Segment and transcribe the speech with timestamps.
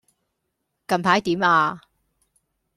[0.87, 1.79] 近排點呀